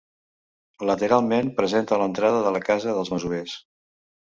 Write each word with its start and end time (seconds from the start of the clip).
Lateralment 0.89 1.51
presenta 1.59 2.01
l'entrada 2.03 2.41
de 2.49 2.55
la 2.57 2.65
casa 2.71 2.99
dels 2.99 3.15
masovers. 3.17 3.57